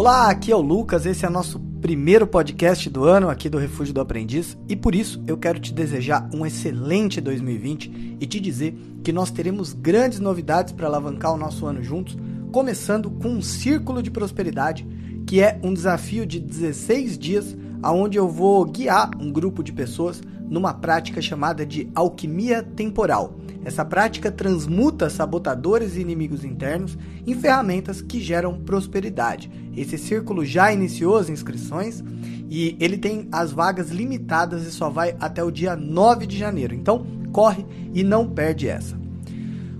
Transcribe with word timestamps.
Olá, 0.00 0.30
aqui 0.30 0.50
é 0.50 0.56
o 0.56 0.62
Lucas, 0.62 1.04
esse 1.04 1.26
é 1.26 1.28
nosso 1.28 1.60
primeiro 1.82 2.26
podcast 2.26 2.88
do 2.88 3.04
ano 3.04 3.28
aqui 3.28 3.50
do 3.50 3.58
Refúgio 3.58 3.92
do 3.92 4.00
Aprendiz 4.00 4.56
e 4.66 4.74
por 4.74 4.94
isso 4.94 5.22
eu 5.26 5.36
quero 5.36 5.60
te 5.60 5.74
desejar 5.74 6.26
um 6.32 6.46
excelente 6.46 7.20
2020 7.20 8.16
e 8.18 8.26
te 8.26 8.40
dizer 8.40 8.74
que 9.04 9.12
nós 9.12 9.30
teremos 9.30 9.74
grandes 9.74 10.18
novidades 10.18 10.72
para 10.72 10.86
alavancar 10.86 11.34
o 11.34 11.36
nosso 11.36 11.66
ano 11.66 11.84
juntos, 11.84 12.16
começando 12.50 13.10
com 13.10 13.28
um 13.28 13.42
círculo 13.42 14.02
de 14.02 14.10
prosperidade, 14.10 14.88
que 15.26 15.42
é 15.42 15.60
um 15.62 15.74
desafio 15.74 16.24
de 16.24 16.40
16 16.40 17.18
dias 17.18 17.54
aonde 17.82 18.16
eu 18.16 18.26
vou 18.26 18.64
guiar 18.64 19.10
um 19.20 19.30
grupo 19.30 19.62
de 19.62 19.70
pessoas 19.70 20.22
numa 20.48 20.72
prática 20.72 21.20
chamada 21.20 21.66
de 21.66 21.90
alquimia 21.94 22.62
temporal. 22.62 23.38
Essa 23.64 23.84
prática 23.84 24.30
transmuta 24.32 25.10
sabotadores 25.10 25.96
e 25.96 26.00
inimigos 26.00 26.44
internos 26.44 26.96
em 27.26 27.34
ferramentas 27.34 28.00
que 28.00 28.20
geram 28.20 28.58
prosperidade. 28.58 29.50
Esse 29.76 29.98
círculo 29.98 30.44
já 30.44 30.72
iniciou 30.72 31.16
as 31.16 31.28
inscrições 31.28 32.02
e 32.48 32.76
ele 32.80 32.96
tem 32.96 33.28
as 33.30 33.52
vagas 33.52 33.90
limitadas 33.90 34.66
e 34.66 34.70
só 34.70 34.88
vai 34.88 35.14
até 35.20 35.44
o 35.44 35.50
dia 35.50 35.76
9 35.76 36.26
de 36.26 36.38
janeiro. 36.38 36.74
Então, 36.74 37.06
corre 37.32 37.66
e 37.92 38.02
não 38.02 38.28
perde 38.28 38.66
essa. 38.66 38.98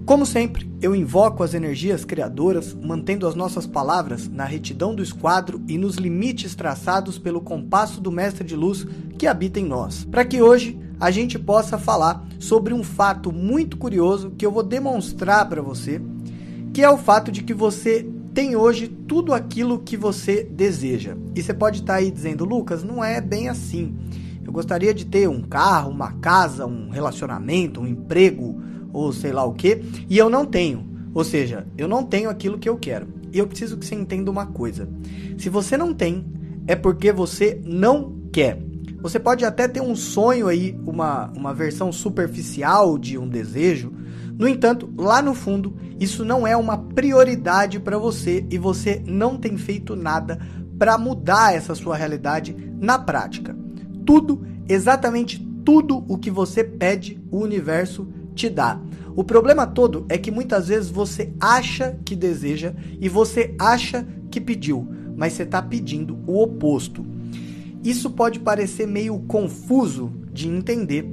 Como 0.05 0.27
sempre, 0.27 0.69
eu 0.83 0.95
invoco 0.95 1.43
as 1.43 1.55
energias 1.55 2.05
criadoras, 2.05 2.75
mantendo 2.75 3.27
as 3.29 3.35
nossas 3.35 3.67
palavras 3.67 4.29
na 4.29 4.45
retidão 4.45 4.95
do 4.95 5.03
esquadro 5.03 5.63
e 5.69 5.79
nos 5.79 5.97
limites 5.97 6.55
traçados 6.55 7.19
pelo 7.19 7.41
compasso 7.41 8.01
do 8.01 8.11
Mestre 8.11 8.45
de 8.45 8.57
Luz 8.57 8.87
que 9.17 9.27
habita 9.27 9.61
em 9.61 9.65
nós, 9.65 10.05
para 10.05 10.25
que 10.25 10.43
hoje 10.43 10.77
a 11.01 11.11
gente 11.11 11.39
possa 11.39 11.79
falar 11.79 12.27
sobre 12.39 12.75
um 12.75 12.85
fato 12.85 13.33
muito 13.33 13.79
curioso 13.79 14.33
que 14.37 14.45
eu 14.45 14.53
vou 14.53 14.63
demonstrar 14.63 15.49
para 15.49 15.63
você, 15.63 16.01
que 16.75 16.83
é 16.83 16.91
o 16.91 16.99
fato 16.99 17.33
de 17.33 17.43
que 17.43 17.55
você 17.55 18.07
tem 18.35 18.55
hoje 18.55 18.87
tudo 18.87 19.33
aquilo 19.33 19.79
que 19.79 19.97
você 19.97 20.45
deseja. 20.45 21.17
E 21.35 21.43
você 21.43 21.55
pode 21.55 21.81
estar 21.81 21.95
tá 21.95 21.99
aí 21.99 22.11
dizendo, 22.11 22.45
Lucas, 22.45 22.85
não 22.85 23.03
é 23.03 23.21
bem 23.21 23.49
assim. 23.49 23.97
Eu 24.45 24.53
gostaria 24.53 24.93
de 24.93 25.07
ter 25.07 25.29
um 25.29 25.43
carro, 25.43 25.91
uma 25.91 26.13
casa, 26.13 26.67
um 26.67 26.91
relacionamento, 26.91 27.81
um 27.81 27.87
emprego, 27.87 28.61
ou 28.93 29.13
sei 29.13 29.33
lá 29.33 29.45
o 29.45 29.55
que, 29.55 29.83
e 30.09 30.19
eu 30.19 30.29
não 30.29 30.45
tenho. 30.45 30.89
Ou 31.15 31.25
seja, 31.25 31.67
eu 31.77 31.89
não 31.89 32.05
tenho 32.05 32.31
aquilo 32.31 32.59
que 32.59 32.69
eu 32.69 32.77
quero. 32.77 33.09
E 33.33 33.39
eu 33.39 33.47
preciso 33.47 33.77
que 33.77 33.87
você 33.87 33.95
entenda 33.95 34.31
uma 34.31 34.47
coisa: 34.47 34.89
se 35.39 35.49
você 35.49 35.77
não 35.77 35.95
tem, 35.95 36.25
é 36.67 36.77
porque 36.77 37.13
você 37.13 37.61
não 37.65 38.15
quer. 38.33 38.70
Você 39.03 39.19
pode 39.19 39.45
até 39.45 39.67
ter 39.67 39.81
um 39.81 39.97
sonho 39.97 40.47
aí, 40.47 40.79
uma, 40.87 41.33
uma 41.35 41.55
versão 41.55 41.91
superficial 41.91 42.99
de 42.99 43.17
um 43.17 43.27
desejo. 43.27 43.93
No 44.39 44.47
entanto, 44.47 44.93
lá 44.97 45.23
no 45.23 45.35
fundo, 45.35 45.75
isso 45.99 46.25
não 46.25 46.47
é 46.47 46.57
uma 46.57 46.77
prioridade 46.77 47.81
para 47.81 47.99
você 47.99 48.45
e 48.51 48.59
você 48.59 49.03
não 49.07 49.39
tem 49.39 49.57
feito 49.57 49.97
nada 49.97 50.39
para 50.79 50.99
mudar 50.99 51.55
essa 51.55 51.75
sua 51.75 51.97
realidade 51.97 52.57
na 52.79 52.99
prática. 52.99 53.57
Tudo, 54.05 54.47
exatamente 54.69 55.39
tudo 55.65 56.05
o 56.09 56.19
que 56.19 56.31
você 56.31 56.65
pede, 56.65 57.23
o 57.31 57.39
universo 57.39 58.09
te 58.35 58.49
dá. 58.49 58.81
O 59.15 59.25
problema 59.25 59.67
todo 59.67 60.07
é 60.09 60.17
que 60.17 60.31
muitas 60.31 60.69
vezes 60.69 60.91
você 60.91 61.33
acha 61.41 61.99
que 62.05 62.17
deseja 62.17 62.73
e 63.01 63.09
você 63.09 63.55
acha 63.59 64.07
que 64.31 64.41
pediu, 64.41 64.89
mas 65.17 65.35
você 65.35 65.43
está 65.43 65.61
pedindo 65.61 66.19
o 66.27 66.43
oposto. 66.43 67.05
Isso 67.83 68.11
pode 68.11 68.41
parecer 68.41 68.87
meio 68.87 69.19
confuso 69.21 70.13
de 70.33 70.49
entender, 70.49 71.07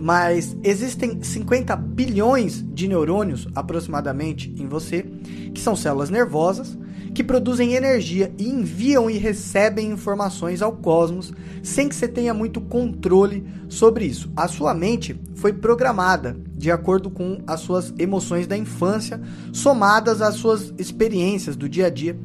mas 0.00 0.56
existem 0.64 1.22
50 1.22 1.76
bilhões 1.76 2.64
de 2.72 2.88
neurônios 2.88 3.48
aproximadamente 3.54 4.52
em 4.58 4.66
você, 4.66 5.06
que 5.54 5.60
são 5.60 5.76
células 5.76 6.10
nervosas, 6.10 6.76
que 7.14 7.22
produzem 7.22 7.74
energia 7.74 8.34
e 8.36 8.48
enviam 8.48 9.08
e 9.08 9.16
recebem 9.16 9.92
informações 9.92 10.60
ao 10.60 10.72
cosmos 10.72 11.32
sem 11.62 11.88
que 11.88 11.94
você 11.94 12.08
tenha 12.08 12.34
muito 12.34 12.60
controle 12.60 13.46
sobre 13.68 14.04
isso. 14.04 14.32
A 14.36 14.48
sua 14.48 14.74
mente 14.74 15.18
foi 15.36 15.52
programada 15.52 16.36
de 16.56 16.72
acordo 16.72 17.08
com 17.08 17.38
as 17.46 17.60
suas 17.60 17.94
emoções 17.98 18.48
da 18.48 18.56
infância, 18.56 19.20
somadas 19.52 20.20
às 20.20 20.34
suas 20.34 20.74
experiências 20.76 21.54
do 21.54 21.68
dia 21.68 21.86
a 21.86 21.90
dia. 21.90 22.18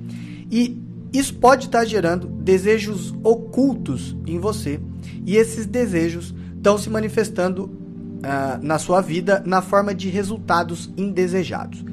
E 0.51 0.88
isso 1.11 1.35
pode 1.35 1.65
estar 1.65 1.85
gerando 1.85 2.27
desejos 2.27 3.13
ocultos 3.23 4.15
em 4.27 4.37
você, 4.37 4.79
e 5.25 5.35
esses 5.35 5.65
desejos 5.65 6.33
estão 6.55 6.77
se 6.77 6.89
manifestando 6.89 7.65
uh, 7.65 8.59
na 8.61 8.77
sua 8.77 9.01
vida 9.01 9.41
na 9.45 9.61
forma 9.61 9.93
de 9.93 10.09
resultados 10.09 10.91
indesejados. 10.97 11.83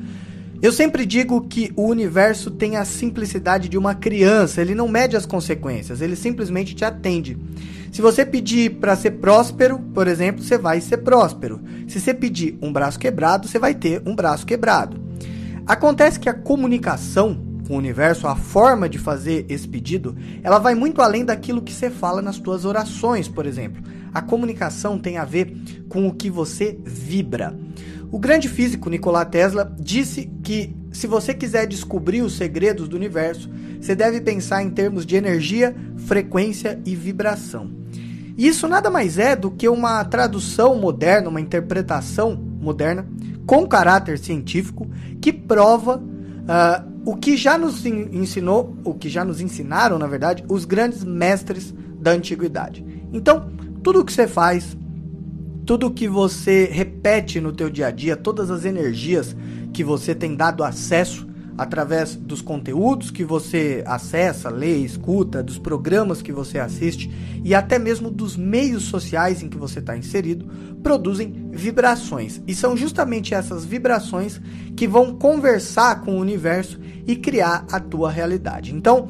Eu 0.61 0.73
sempre 0.73 1.05
digo 1.05 1.43
que 1.43 1.71
o 1.77 1.87
universo 1.87 2.51
tem 2.51 2.77
a 2.77 2.85
simplicidade 2.85 3.69
de 3.69 3.77
uma 3.77 3.95
criança, 3.95 4.61
ele 4.61 4.75
não 4.75 4.89
mede 4.89 5.17
as 5.17 5.27
consequências, 5.27 6.01
ele 6.01 6.17
simplesmente 6.17 6.75
te 6.75 6.85
atende. 6.85 7.39
Se 7.93 8.03
você 8.03 8.27
pedir 8.27 8.77
para 8.77 8.97
ser 8.97 9.13
próspero, 9.13 9.79
por 9.79 10.09
exemplo, 10.09 10.43
você 10.43 10.59
vai 10.59 10.81
ser 10.81 10.99
próspero. 10.99 11.61
Se 11.87 12.01
você 12.01 12.13
pedir 12.13 12.59
um 12.61 12.73
braço 12.73 12.99
quebrado, 12.99 13.49
você 13.49 13.59
vai 13.59 13.75
ter 13.75 14.03
um 14.05 14.15
braço 14.15 14.45
quebrado. 14.45 15.01
Acontece 15.67 16.19
que 16.19 16.29
a 16.29 16.35
comunicação 16.35 17.46
com 17.67 17.75
o 17.75 17.79
universo, 17.79 18.27
a 18.27 18.37
forma 18.37 18.89
de 18.89 18.99
fazer 18.99 19.45
esse 19.49 19.67
pedido, 19.67 20.17
ela 20.43 20.59
vai 20.59 20.75
muito 20.75 21.03
além 21.03 21.25
daquilo 21.25 21.63
que 21.63 21.73
você 21.73 21.91
fala 21.91 22.23
nas 22.23 22.37
suas 22.37 22.65
orações, 22.65 23.29
por 23.29 23.45
exemplo. 23.45 23.83
A 24.15 24.23
comunicação 24.23 24.99
tem 24.99 25.19
a 25.19 25.25
ver 25.25 25.55
com 25.89 26.07
o 26.07 26.15
que 26.15 26.31
você 26.31 26.79
vibra. 26.85 27.59
O 28.11 28.19
grande 28.19 28.49
físico 28.49 28.89
Nikola 28.89 29.25
Tesla 29.25 29.75
disse 29.79 30.31
que 30.43 30.75
se 30.93 31.07
você 31.07 31.35
quiser 31.35 31.67
descobrir 31.67 32.23
os 32.23 32.37
segredos 32.37 32.89
do 32.89 32.97
universo, 32.97 33.51
você 33.81 33.95
deve 33.95 34.21
pensar 34.21 34.63
em 34.63 34.71
termos 34.71 35.05
de 35.05 35.17
energia, 35.17 35.75
frequência 35.99 36.81
e 36.87 36.95
vibração. 36.95 37.71
E 38.37 38.47
isso 38.47 38.69
nada 38.69 38.91
mais 38.91 39.19
é 39.19 39.35
do 39.35 39.51
que 39.51 39.69
uma 39.69 40.05
tradução 40.05 40.77
moderna, 40.77 41.29
uma 41.29 41.41
interpretação 41.41 42.37
moderna 42.37 43.07
com 43.47 43.67
caráter 43.67 44.19
científico 44.19 44.89
que 45.21 45.33
prova 45.33 45.99
uh, 45.99 46.96
o 47.07 47.15
que 47.15 47.37
já 47.37 47.57
nos 47.57 47.87
ensinou, 47.87 48.77
o 48.83 48.93
que 48.93 49.09
já 49.09 49.25
nos 49.25 49.41
ensinaram, 49.41 49.97
na 49.97 50.09
verdade, 50.09 50.45
os 50.49 50.65
grandes 50.65 51.05
mestres 51.05 51.73
da 52.01 52.11
antiguidade. 52.11 52.85
Então, 53.13 53.49
tudo 53.81 54.01
o 54.01 54.05
que 54.05 54.13
você 54.13 54.27
faz, 54.27 54.77
tudo 55.65 55.89
que 55.93 56.09
você 56.09 56.65
repete 56.65 57.41
no 57.41 57.53
teu 57.53 57.71
dia 57.71 57.87
a 57.87 57.91
dia, 57.93 58.17
todas 58.17 58.51
as 58.51 58.65
energias 58.65 59.37
que 59.73 59.85
você 59.85 60.17
tem 60.17 60.35
dado 60.35 60.65
acesso 60.65 61.29
através 61.57 62.15
dos 62.15 62.43
conteúdos 62.43 63.11
que 63.11 63.25
você 63.25 63.83
acessa, 63.87 64.51
lê, 64.51 64.77
escuta, 64.79 65.43
dos 65.43 65.59
programas 65.59 66.21
que 66.21 66.33
você 66.33 66.59
assiste 66.59 67.11
e 67.45 67.55
até 67.55 67.79
mesmo 67.79 68.11
dos 68.11 68.37
meios 68.37 68.85
sociais 68.85 69.43
em 69.43 69.49
que 69.49 69.57
você 69.57 69.79
está 69.79 69.97
inserido, 69.97 70.47
produzem 70.83 71.49
vibrações. 71.53 72.41
E 72.47 72.55
são 72.55 72.77
justamente 72.77 73.35
essas 73.35 73.65
vibrações 73.65 74.41
que 74.77 74.87
vão 74.87 75.15
conversar 75.15 76.03
com 76.03 76.17
o 76.17 76.21
universo 76.21 76.79
e 77.07 77.17
criar 77.17 77.65
a 77.71 77.81
tua 77.81 78.11
realidade. 78.11 78.75
Então, 78.75 79.09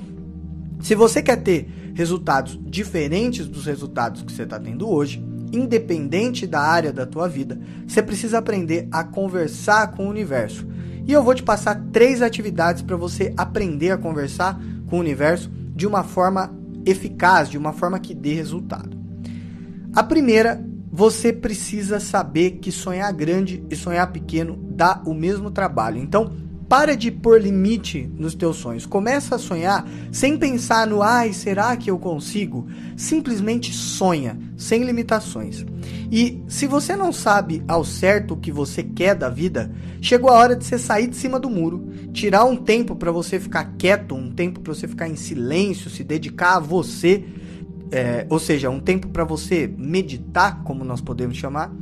se 0.80 0.94
você 0.94 1.22
quer 1.22 1.36
ter 1.36 1.68
resultados 1.94 2.58
diferentes 2.62 3.46
dos 3.46 3.66
resultados 3.66 4.22
que 4.22 4.32
você 4.32 4.42
está 4.42 4.60
tendo 4.60 4.88
hoje, 4.88 5.24
independente 5.52 6.46
da 6.46 6.60
área 6.60 6.92
da 6.92 7.06
tua 7.06 7.28
vida, 7.28 7.58
você 7.86 8.02
precisa 8.02 8.38
aprender 8.38 8.86
a 8.90 9.02
conversar 9.02 9.92
com 9.92 10.06
o 10.06 10.10
universo. 10.10 10.66
E 11.06 11.12
eu 11.12 11.22
vou 11.22 11.34
te 11.34 11.42
passar 11.42 11.80
três 11.92 12.20
atividades 12.20 12.82
para 12.82 12.96
você 12.96 13.32
aprender 13.36 13.92
a 13.92 13.98
conversar 13.98 14.60
com 14.86 14.96
o 14.96 15.00
universo 15.00 15.50
de 15.74 15.86
uma 15.86 16.02
forma 16.02 16.52
eficaz, 16.84 17.48
de 17.48 17.56
uma 17.56 17.72
forma 17.72 17.98
que 17.98 18.14
dê 18.14 18.34
resultado. 18.34 18.96
A 19.94 20.02
primeira, 20.02 20.62
você 20.90 21.32
precisa 21.32 22.00
saber 22.00 22.52
que 22.52 22.72
sonhar 22.72 23.12
grande 23.12 23.62
e 23.70 23.76
sonhar 23.76 24.10
pequeno 24.10 24.58
dá 24.70 25.00
o 25.06 25.14
mesmo 25.14 25.50
trabalho. 25.50 25.98
Então, 25.98 26.32
para 26.68 26.96
de 26.96 27.10
pôr 27.10 27.40
limite 27.40 28.10
nos 28.18 28.34
teus 28.34 28.56
sonhos. 28.56 28.86
Começa 28.86 29.36
a 29.36 29.38
sonhar 29.38 29.88
sem 30.10 30.36
pensar 30.36 30.86
no 30.86 31.02
ai, 31.02 31.32
será 31.32 31.76
que 31.76 31.90
eu 31.90 31.98
consigo? 31.98 32.66
Simplesmente 32.96 33.72
sonha, 33.72 34.36
sem 34.56 34.82
limitações. 34.82 35.64
E 36.10 36.42
se 36.48 36.66
você 36.66 36.96
não 36.96 37.12
sabe 37.12 37.62
ao 37.68 37.84
certo 37.84 38.34
o 38.34 38.36
que 38.36 38.50
você 38.50 38.82
quer 38.82 39.14
da 39.14 39.28
vida, 39.28 39.70
chegou 40.06 40.30
a 40.30 40.34
hora 40.34 40.54
de 40.54 40.64
você 40.64 40.78
sair 40.78 41.08
de 41.08 41.16
cima 41.16 41.40
do 41.40 41.50
muro, 41.50 41.84
tirar 42.12 42.44
um 42.44 42.56
tempo 42.56 42.94
para 42.94 43.10
você 43.10 43.40
ficar 43.40 43.74
quieto, 43.76 44.14
um 44.14 44.30
tempo 44.30 44.60
para 44.60 44.72
você 44.72 44.86
ficar 44.86 45.08
em 45.08 45.16
silêncio, 45.16 45.90
se 45.90 46.04
dedicar 46.04 46.56
a 46.56 46.60
você, 46.60 47.24
é, 47.90 48.24
ou 48.30 48.38
seja, 48.38 48.70
um 48.70 48.78
tempo 48.78 49.08
para 49.08 49.24
você 49.24 49.68
meditar, 49.76 50.62
como 50.62 50.84
nós 50.84 51.00
podemos 51.00 51.36
chamar, 51.36 51.74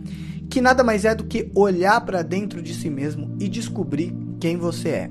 que 0.49 0.63
nada 0.63 0.83
mais 0.83 1.05
é 1.05 1.15
do 1.15 1.25
que 1.25 1.51
olhar 1.55 2.01
para 2.01 2.23
dentro 2.23 2.63
de 2.63 2.73
si 2.73 2.89
mesmo 2.89 3.37
e 3.39 3.47
descobrir 3.47 4.15
quem 4.41 4.57
você 4.57 4.89
é. 4.89 5.11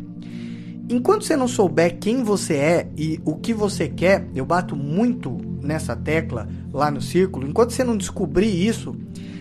Enquanto 0.90 1.24
você 1.24 1.38
não 1.38 1.48
souber 1.48 2.00
quem 2.00 2.24
você 2.24 2.56
é 2.56 2.90
e 2.98 3.20
o 3.24 3.36
que 3.36 3.54
você 3.54 3.88
quer, 3.88 4.28
eu 4.34 4.44
bato 4.44 4.76
muito 4.76 5.38
nessa 5.62 5.96
tecla 5.96 6.50
lá 6.74 6.90
no 6.90 7.02
círculo. 7.02 7.48
Enquanto 7.48 7.72
você 7.72 7.84
não 7.84 7.96
descobrir 7.96 8.50
isso, 8.50 8.96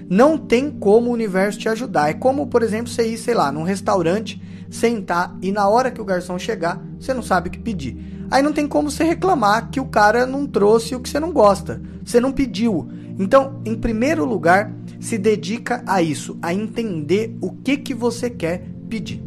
não 0.08 0.36
tem 0.38 0.70
como 0.70 1.10
o 1.10 1.12
universo 1.12 1.58
te 1.58 1.68
ajudar. 1.68 2.10
É 2.10 2.14
como, 2.14 2.46
por 2.46 2.62
exemplo, 2.62 2.92
você 2.92 3.08
ir, 3.08 3.18
sei 3.18 3.34
lá, 3.34 3.50
num 3.50 3.62
restaurante, 3.62 4.40
sentar 4.70 5.36
e 5.42 5.52
na 5.52 5.68
hora 5.68 5.90
que 5.90 6.00
o 6.00 6.04
garçom 6.04 6.38
chegar, 6.38 6.82
você 6.98 7.12
não 7.12 7.22
sabe 7.22 7.48
o 7.48 7.52
que 7.52 7.58
pedir. 7.58 8.26
Aí 8.30 8.42
não 8.42 8.52
tem 8.52 8.66
como 8.66 8.90
você 8.90 9.04
reclamar 9.04 9.70
que 9.70 9.78
o 9.78 9.86
cara 9.86 10.26
não 10.26 10.46
trouxe 10.46 10.94
o 10.94 11.00
que 11.00 11.08
você 11.08 11.20
não 11.20 11.32
gosta. 11.32 11.82
Você 12.04 12.18
não 12.18 12.32
pediu. 12.32 12.88
Então, 13.18 13.60
em 13.64 13.74
primeiro 13.74 14.24
lugar, 14.24 14.72
se 14.98 15.18
dedica 15.18 15.82
a 15.86 16.00
isso, 16.00 16.38
a 16.40 16.54
entender 16.54 17.36
o 17.40 17.52
que 17.52 17.76
que 17.76 17.92
você 17.92 18.30
quer 18.30 18.64
pedir. 18.88 19.22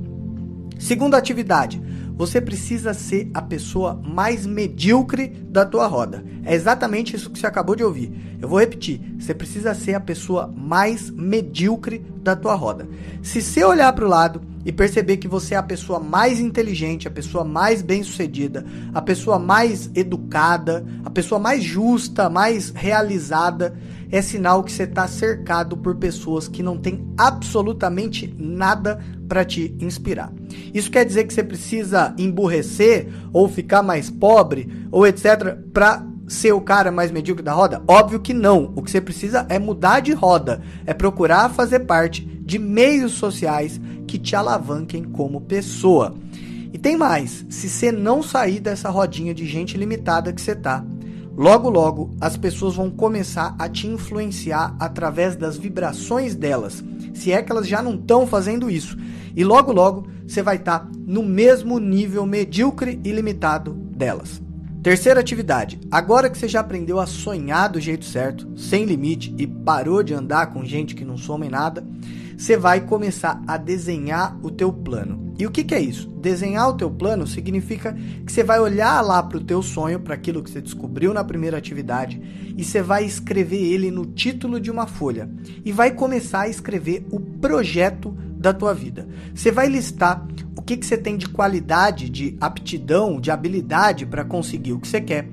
Segunda 0.79 1.17
atividade, 1.17 1.81
você 2.15 2.39
precisa 2.39 2.93
ser 2.93 3.29
a 3.33 3.41
pessoa 3.41 3.99
mais 4.03 4.45
medíocre 4.45 5.27
da 5.27 5.65
tua 5.65 5.85
roda. 5.85 6.23
É 6.43 6.53
exatamente 6.53 7.15
isso 7.15 7.29
que 7.29 7.37
você 7.37 7.47
acabou 7.47 7.75
de 7.75 7.83
ouvir. 7.83 8.37
Eu 8.41 8.47
vou 8.47 8.59
repetir. 8.59 9.01
Você 9.19 9.33
precisa 9.33 9.73
ser 9.73 9.95
a 9.95 9.99
pessoa 9.99 10.51
mais 10.55 11.09
medíocre 11.09 12.05
da 12.23 12.35
tua 12.35 12.55
roda. 12.55 12.87
Se 13.21 13.41
você 13.41 13.63
olhar 13.63 13.91
para 13.93 14.05
o 14.05 14.09
lado 14.09 14.41
e 14.63 14.71
perceber 14.71 15.17
que 15.17 15.27
você 15.27 15.53
é 15.55 15.57
a 15.57 15.63
pessoa 15.63 15.99
mais 15.99 16.39
inteligente, 16.39 17.07
a 17.07 17.11
pessoa 17.11 17.43
mais 17.43 17.81
bem-sucedida, 17.81 18.65
a 18.93 19.01
pessoa 19.01 19.37
mais 19.37 19.89
educada, 19.93 20.85
a 21.03 21.09
pessoa 21.09 21.39
mais 21.39 21.63
justa, 21.63 22.29
mais 22.29 22.69
realizada, 22.69 23.77
é 24.09 24.21
sinal 24.21 24.63
que 24.63 24.71
você 24.71 24.83
está 24.83 25.07
cercado 25.07 25.75
por 25.75 25.95
pessoas 25.95 26.47
que 26.47 26.63
não 26.63 26.77
têm 26.77 27.05
absolutamente 27.17 28.33
nada 28.39 28.99
para 29.27 29.43
te 29.43 29.75
inspirar. 29.79 30.31
Isso 30.73 30.91
quer 30.91 31.05
dizer 31.05 31.25
que 31.25 31.33
você 31.33 31.43
precisa 31.43 32.13
emburrecer 32.17 33.07
ou 33.31 33.47
ficar 33.47 33.81
mais 33.81 34.09
pobre 34.09 34.87
ou 34.91 35.05
etc 35.05 35.57
para 35.73 36.05
ser 36.27 36.53
o 36.53 36.61
cara 36.61 36.91
mais 36.91 37.11
medíocre 37.11 37.43
da 37.43 37.53
roda? 37.53 37.81
Óbvio 37.87 38.19
que 38.19 38.33
não. 38.33 38.73
O 38.75 38.81
que 38.81 38.91
você 38.91 39.01
precisa 39.01 39.45
é 39.49 39.59
mudar 39.59 39.99
de 39.99 40.13
roda, 40.13 40.61
é 40.85 40.93
procurar 40.93 41.49
fazer 41.49 41.81
parte 41.81 42.25
de 42.25 42.59
meios 42.59 43.13
sociais 43.13 43.79
que 44.07 44.17
te 44.17 44.35
alavanquem 44.35 45.03
como 45.03 45.41
pessoa. 45.41 46.15
E 46.73 46.77
tem 46.77 46.97
mais, 46.97 47.45
se 47.49 47.69
você 47.69 47.91
não 47.91 48.21
sair 48.21 48.59
dessa 48.59 48.89
rodinha 48.89 49.33
de 49.33 49.45
gente 49.45 49.77
limitada 49.77 50.33
que 50.33 50.41
você 50.41 50.53
tá, 50.53 50.83
logo 51.35 51.69
logo 51.69 52.13
as 52.19 52.37
pessoas 52.37 52.75
vão 52.75 52.89
começar 52.89 53.55
a 53.57 53.69
te 53.69 53.87
influenciar 53.87 54.75
através 54.79 55.35
das 55.35 55.57
vibrações 55.57 56.35
delas. 56.35 56.83
Se 57.13 57.31
é 57.31 57.41
que 57.41 57.51
elas 57.51 57.67
já 57.67 57.81
não 57.81 57.95
estão 57.95 58.27
fazendo 58.27 58.69
isso. 58.69 58.97
E 59.35 59.43
logo 59.43 59.71
logo 59.71 60.07
você 60.27 60.41
vai 60.41 60.55
estar 60.55 60.79
tá 60.79 60.89
no 61.05 61.23
mesmo 61.23 61.79
nível 61.79 62.25
medíocre 62.25 62.99
e 63.03 63.11
limitado 63.11 63.73
delas. 63.73 64.41
Terceira 64.81 65.19
atividade. 65.19 65.79
Agora 65.89 66.29
que 66.29 66.37
você 66.37 66.47
já 66.47 66.59
aprendeu 66.59 66.99
a 66.99 67.07
sonhar 67.07 67.69
do 67.69 67.79
jeito 67.79 68.05
certo, 68.05 68.47
sem 68.55 68.85
limite 68.85 69.33
e 69.35 69.47
parou 69.47 70.03
de 70.03 70.13
andar 70.13 70.53
com 70.53 70.63
gente 70.63 70.93
que 70.93 71.03
não 71.03 71.17
soma 71.17 71.47
em 71.47 71.49
nada, 71.49 71.83
você 72.37 72.55
vai 72.55 72.81
começar 72.81 73.41
a 73.47 73.57
desenhar 73.57 74.37
o 74.43 74.51
teu 74.51 74.71
plano. 74.71 75.33
E 75.39 75.45
o 75.45 75.51
que, 75.51 75.63
que 75.63 75.73
é 75.73 75.79
isso? 75.79 76.07
Desenhar 76.21 76.69
o 76.69 76.77
teu 76.77 76.89
plano 76.89 77.25
significa 77.25 77.93
que 78.25 78.31
você 78.31 78.43
vai 78.43 78.59
olhar 78.59 79.01
lá 79.01 79.23
para 79.23 79.37
o 79.37 79.43
teu 79.43 79.61
sonho, 79.61 79.99
para 79.99 80.13
aquilo 80.13 80.43
que 80.43 80.49
você 80.49 80.61
descobriu 80.61 81.13
na 81.13 81.23
primeira 81.23 81.57
atividade, 81.57 82.21
e 82.55 82.63
você 82.63 82.81
vai 82.81 83.05
escrever 83.05 83.61
ele 83.61 83.89
no 83.89 84.05
título 84.05 84.59
de 84.59 84.69
uma 84.69 84.85
folha 84.85 85.29
e 85.63 85.71
vai 85.71 85.91
começar 85.91 86.41
a 86.41 86.47
escrever 86.47 87.05
o 87.11 87.19
projeto 87.19 88.15
da 88.45 88.53
tua 88.53 88.73
vida. 88.73 89.07
Você 89.33 89.51
vai 89.51 89.67
listar 89.67 90.25
o 90.55 90.61
que, 90.61 90.77
que 90.77 90.85
você 90.85 90.97
tem 90.97 91.17
de 91.17 91.27
qualidade, 91.27 92.09
de 92.09 92.37
aptidão, 92.39 93.19
de 93.19 93.31
habilidade 93.31 94.05
para 94.05 94.23
conseguir 94.23 94.73
o 94.73 94.79
que 94.79 94.87
você 94.87 95.01
quer. 95.01 95.27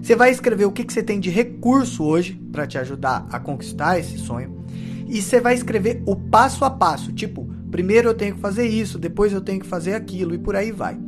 Você 0.00 0.16
vai 0.16 0.30
escrever 0.30 0.64
o 0.64 0.72
que, 0.72 0.84
que 0.84 0.92
você 0.92 1.02
tem 1.02 1.18
de 1.20 1.28
recurso 1.28 2.04
hoje 2.04 2.34
para 2.52 2.66
te 2.66 2.78
ajudar 2.78 3.26
a 3.30 3.38
conquistar 3.38 3.98
esse 3.98 4.16
sonho. 4.18 4.64
E 5.08 5.20
você 5.20 5.40
vai 5.40 5.54
escrever 5.54 6.02
o 6.06 6.16
passo 6.16 6.64
a 6.64 6.70
passo, 6.70 7.12
tipo, 7.12 7.44
primeiro 7.70 8.08
eu 8.08 8.14
tenho 8.14 8.34
que 8.34 8.40
fazer 8.40 8.66
isso, 8.66 8.98
depois 8.98 9.32
eu 9.32 9.40
tenho 9.40 9.60
que 9.60 9.66
fazer 9.66 9.94
aquilo 9.94 10.34
e 10.34 10.38
por 10.38 10.56
aí 10.56 10.72
vai. 10.72 10.98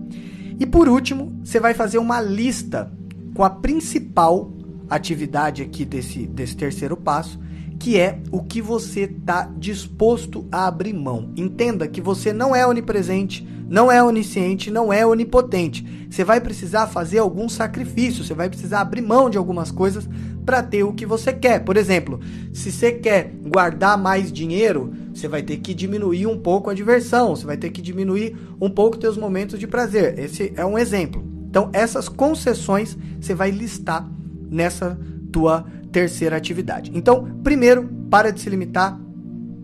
E 0.58 0.66
por 0.66 0.88
último, 0.88 1.40
você 1.42 1.58
vai 1.58 1.72
fazer 1.72 1.98
uma 1.98 2.20
lista 2.20 2.92
com 3.34 3.42
a 3.42 3.50
principal 3.50 4.52
atividade 4.90 5.62
aqui 5.62 5.84
desse, 5.84 6.26
desse 6.26 6.56
terceiro 6.56 6.96
passo 6.96 7.40
que 7.78 7.98
é 7.98 8.18
o 8.30 8.42
que 8.42 8.62
você 8.62 9.00
está 9.02 9.50
disposto 9.56 10.46
a 10.50 10.66
abrir 10.66 10.92
mão. 10.92 11.30
Entenda 11.36 11.88
que 11.88 12.00
você 12.00 12.32
não 12.32 12.54
é 12.54 12.66
onipresente, 12.66 13.46
não 13.68 13.90
é 13.90 14.02
onisciente, 14.02 14.70
não 14.70 14.92
é 14.92 15.06
onipotente. 15.06 16.06
Você 16.08 16.22
vai 16.24 16.40
precisar 16.40 16.86
fazer 16.86 17.18
algum 17.18 17.48
sacrifício, 17.48 18.24
você 18.24 18.34
vai 18.34 18.48
precisar 18.48 18.80
abrir 18.80 19.02
mão 19.02 19.28
de 19.28 19.36
algumas 19.36 19.70
coisas 19.70 20.08
para 20.44 20.62
ter 20.62 20.84
o 20.84 20.92
que 20.92 21.06
você 21.06 21.32
quer. 21.32 21.60
Por 21.64 21.76
exemplo, 21.76 22.20
se 22.52 22.70
você 22.70 22.92
quer 22.92 23.32
guardar 23.46 23.98
mais 23.98 24.30
dinheiro, 24.30 24.92
você 25.12 25.26
vai 25.26 25.42
ter 25.42 25.56
que 25.58 25.74
diminuir 25.74 26.26
um 26.26 26.38
pouco 26.38 26.70
a 26.70 26.74
diversão, 26.74 27.34
você 27.34 27.46
vai 27.46 27.56
ter 27.56 27.70
que 27.70 27.82
diminuir 27.82 28.36
um 28.60 28.70
pouco 28.70 29.00
seus 29.00 29.16
momentos 29.16 29.58
de 29.58 29.66
prazer. 29.66 30.18
Esse 30.18 30.52
é 30.56 30.64
um 30.64 30.78
exemplo. 30.78 31.24
Então, 31.48 31.70
essas 31.72 32.08
concessões 32.08 32.96
você 33.20 33.34
vai 33.34 33.50
listar 33.50 34.08
nessa 34.50 34.98
tua 35.32 35.64
terceira 35.94 36.36
atividade. 36.36 36.90
Então, 36.92 37.38
primeiro, 37.44 37.88
para 38.10 38.32
de 38.32 38.40
se 38.40 38.50
limitar. 38.50 39.00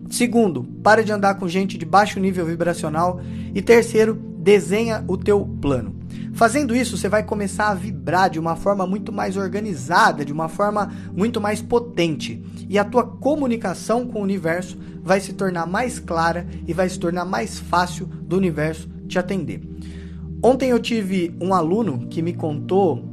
Segundo, 0.09 0.63
para 0.81 1.03
de 1.03 1.11
andar 1.11 1.35
com 1.35 1.45
gente 1.45 1.77
de 1.77 1.85
baixo 1.85 2.21
nível 2.21 2.45
vibracional. 2.45 3.19
E 3.53 3.61
terceiro, 3.61 4.15
desenha 4.37 5.03
o 5.09 5.17
teu 5.17 5.45
plano. 5.61 5.93
Fazendo 6.31 6.73
isso, 6.73 6.97
você 6.97 7.09
vai 7.09 7.23
começar 7.23 7.67
a 7.67 7.73
vibrar 7.73 8.29
de 8.29 8.39
uma 8.39 8.55
forma 8.55 8.87
muito 8.87 9.11
mais 9.11 9.35
organizada, 9.35 10.23
de 10.23 10.31
uma 10.31 10.47
forma 10.47 10.89
muito 11.13 11.41
mais 11.41 11.61
potente. 11.61 12.41
E 12.69 12.79
a 12.79 12.85
tua 12.85 13.05
comunicação 13.05 14.07
com 14.07 14.19
o 14.19 14.23
universo 14.23 14.79
vai 15.03 15.19
se 15.19 15.33
tornar 15.33 15.67
mais 15.67 15.99
clara 15.99 16.47
e 16.65 16.73
vai 16.73 16.87
se 16.87 16.97
tornar 16.97 17.25
mais 17.25 17.59
fácil 17.59 18.05
do 18.05 18.37
universo 18.37 18.89
te 19.05 19.19
atender. 19.19 19.61
Ontem 20.41 20.69
eu 20.69 20.79
tive 20.79 21.35
um 21.41 21.53
aluno 21.53 22.07
que 22.07 22.21
me 22.21 22.33
contou 22.33 23.11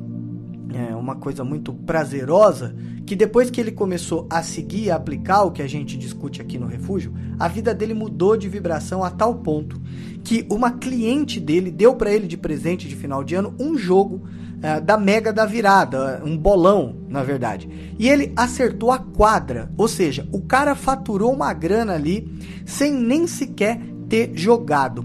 é, 0.72 0.94
uma 0.94 1.16
coisa 1.16 1.42
muito 1.44 1.72
prazerosa 1.72 2.74
que 3.08 3.16
depois 3.16 3.48
que 3.48 3.58
ele 3.58 3.72
começou 3.72 4.26
a 4.28 4.42
seguir 4.42 4.84
e 4.84 4.90
aplicar 4.90 5.42
o 5.44 5.50
que 5.50 5.62
a 5.62 5.66
gente 5.66 5.96
discute 5.96 6.42
aqui 6.42 6.58
no 6.58 6.66
refúgio, 6.66 7.10
a 7.38 7.48
vida 7.48 7.74
dele 7.74 7.94
mudou 7.94 8.36
de 8.36 8.50
vibração 8.50 9.02
a 9.02 9.08
tal 9.08 9.36
ponto 9.36 9.80
que 10.22 10.46
uma 10.50 10.72
cliente 10.72 11.40
dele 11.40 11.70
deu 11.70 11.94
para 11.94 12.12
ele 12.12 12.26
de 12.26 12.36
presente 12.36 12.86
de 12.86 12.94
final 12.94 13.24
de 13.24 13.34
ano 13.34 13.54
um 13.58 13.78
jogo 13.78 14.16
uh, 14.58 14.84
da 14.84 14.98
Mega 14.98 15.32
da 15.32 15.46
Virada, 15.46 16.20
um 16.22 16.36
bolão, 16.36 16.96
na 17.08 17.22
verdade. 17.22 17.94
E 17.98 18.06
ele 18.10 18.30
acertou 18.36 18.92
a 18.92 18.98
quadra, 18.98 19.72
ou 19.78 19.88
seja, 19.88 20.28
o 20.30 20.42
cara 20.42 20.74
faturou 20.74 21.32
uma 21.32 21.54
grana 21.54 21.94
ali 21.94 22.30
sem 22.66 22.92
nem 22.92 23.26
sequer 23.26 23.80
ter 24.06 24.32
jogado. 24.34 25.02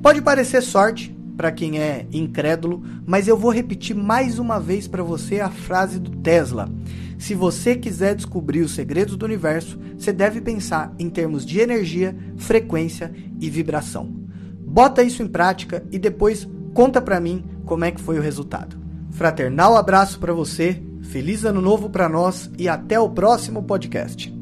Pode 0.00 0.22
parecer 0.22 0.62
sorte, 0.62 1.14
para 1.42 1.50
quem 1.50 1.80
é 1.80 2.06
incrédulo, 2.12 2.84
mas 3.04 3.26
eu 3.26 3.36
vou 3.36 3.50
repetir 3.50 3.96
mais 3.96 4.38
uma 4.38 4.60
vez 4.60 4.86
para 4.86 5.02
você 5.02 5.40
a 5.40 5.50
frase 5.50 5.98
do 5.98 6.08
Tesla. 6.18 6.68
Se 7.18 7.34
você 7.34 7.74
quiser 7.74 8.14
descobrir 8.14 8.60
os 8.60 8.76
segredos 8.76 9.16
do 9.16 9.26
universo, 9.26 9.76
você 9.98 10.12
deve 10.12 10.40
pensar 10.40 10.94
em 11.00 11.10
termos 11.10 11.44
de 11.44 11.58
energia, 11.58 12.16
frequência 12.36 13.12
e 13.40 13.50
vibração. 13.50 14.06
Bota 14.64 15.02
isso 15.02 15.20
em 15.20 15.26
prática 15.26 15.82
e 15.90 15.98
depois 15.98 16.48
conta 16.72 17.02
para 17.02 17.18
mim 17.18 17.44
como 17.64 17.84
é 17.84 17.90
que 17.90 18.00
foi 18.00 18.20
o 18.20 18.22
resultado. 18.22 18.76
Fraternal 19.10 19.76
abraço 19.76 20.20
para 20.20 20.32
você, 20.32 20.80
feliz 21.02 21.44
ano 21.44 21.60
novo 21.60 21.90
para 21.90 22.08
nós 22.08 22.48
e 22.56 22.68
até 22.68 23.00
o 23.00 23.10
próximo 23.10 23.64
podcast. 23.64 24.41